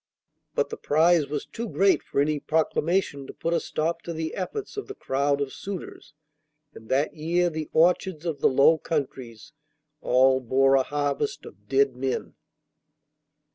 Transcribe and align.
But 0.55 0.71
the 0.71 0.77
prize 0.77 1.27
was 1.27 1.45
too 1.45 1.69
great 1.69 2.01
for 2.01 2.19
any 2.19 2.39
proclamation 2.39 3.27
to 3.27 3.33
put 3.35 3.53
a 3.53 3.59
stop 3.59 4.01
to 4.01 4.13
the 4.13 4.33
efforts 4.33 4.75
of 4.75 4.87
the 4.87 4.95
crowd 4.95 5.39
of 5.39 5.53
suitors, 5.53 6.15
and 6.73 6.89
that 6.89 7.15
year 7.15 7.51
the 7.51 7.69
orchards 7.71 8.25
of 8.25 8.39
the 8.39 8.49
Low 8.49 8.79
Countries 8.79 9.53
all 10.01 10.39
bore 10.39 10.73
a 10.73 10.81
harvest 10.81 11.45
of 11.45 11.67
dead 11.69 11.95
men. 11.95 12.33